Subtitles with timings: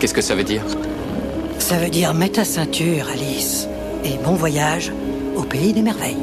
[0.00, 0.62] Qu'est-ce que ça veut dire
[1.58, 3.68] Ça veut dire mets ta ceinture, Alice.
[4.02, 4.90] Et bon voyage
[5.36, 6.16] au pays des merveilles.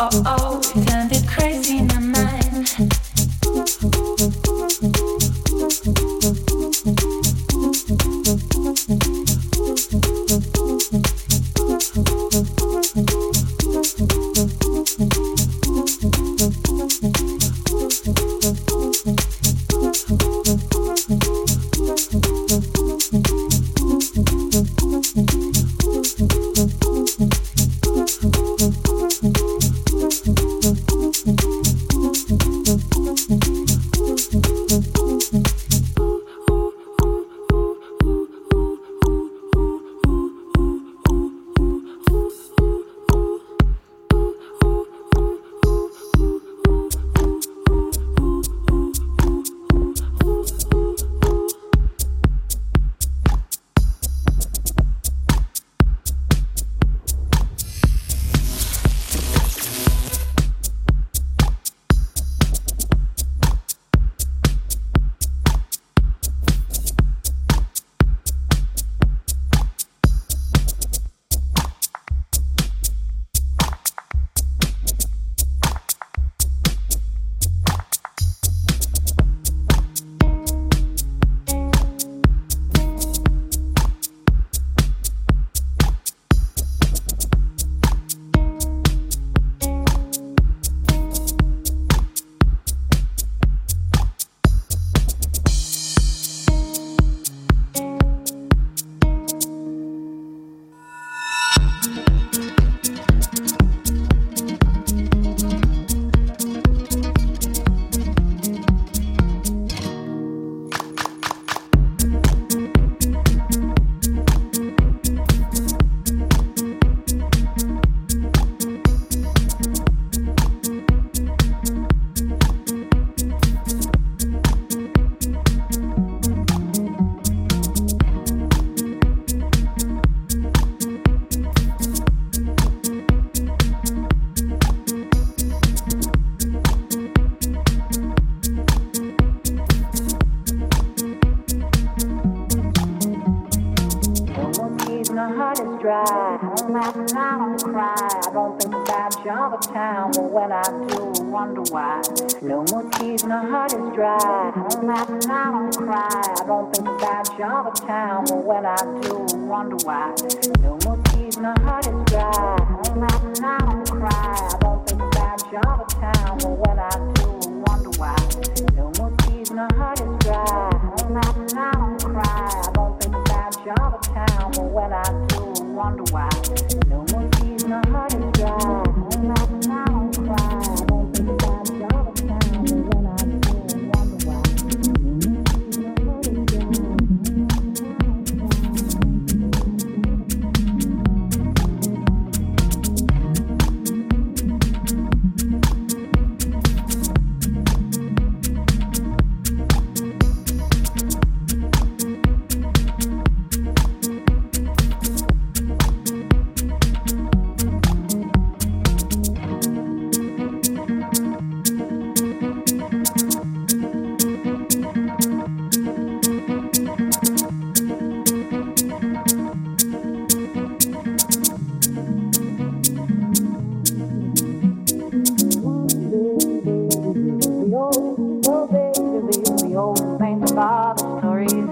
[0.00, 0.60] oh, oh.
[0.76, 0.79] oh.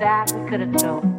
[0.09, 1.18] that we couldn't know.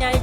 [0.00, 0.18] Yay,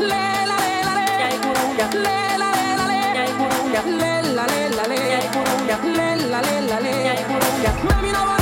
[0.00, 0.08] Le
[6.30, 8.41] la le la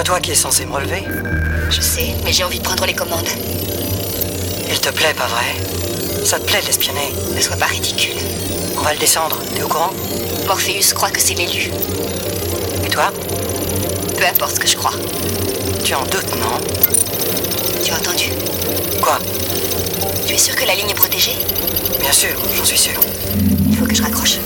[0.00, 1.04] pas toi qui es censé me relever
[1.68, 3.28] Je sais, mais j'ai envie de prendre les commandes.
[4.70, 5.44] Il te plaît, pas vrai?
[6.24, 7.12] Ça te plaît de l'espionner?
[7.34, 8.16] Ne sois pas ridicule.
[8.78, 9.90] On va le descendre, t'es au courant?
[10.46, 11.70] Morpheus croit que c'est l'élu.
[12.82, 13.12] Et toi?
[14.16, 14.94] Peu importe ce que je crois.
[15.84, 16.56] Tu en doutes, non?
[17.84, 18.30] Tu as entendu?
[19.02, 19.18] Quoi?
[20.26, 21.36] Tu es sûr que la ligne est protégée?
[22.00, 22.98] Bien sûr, j'en suis sûr.
[23.68, 24.38] Il faut que je raccroche.